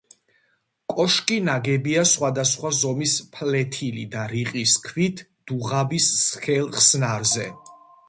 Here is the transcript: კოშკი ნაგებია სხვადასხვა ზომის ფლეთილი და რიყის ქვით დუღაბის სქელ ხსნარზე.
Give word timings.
კოშკი 0.93 1.37
ნაგებია 1.49 2.05
სხვადასხვა 2.13 2.73
ზომის 2.79 3.15
ფლეთილი 3.37 4.09
და 4.17 4.27
რიყის 4.35 4.77
ქვით 4.89 5.25
დუღაბის 5.53 6.13
სქელ 6.27 6.77
ხსნარზე. 6.79 7.51